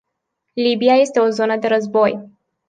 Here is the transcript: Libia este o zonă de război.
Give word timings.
Libia 0.55 0.93
este 0.97 1.19
o 1.19 1.29
zonă 1.29 1.57
de 1.57 1.67
război. 1.67 2.29